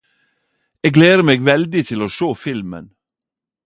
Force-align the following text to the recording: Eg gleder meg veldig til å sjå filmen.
Eg 0.87 0.91
gleder 0.95 1.23
meg 1.29 1.45
veldig 1.51 1.87
til 1.91 2.05
å 2.07 2.11
sjå 2.19 2.33
filmen. 2.49 2.93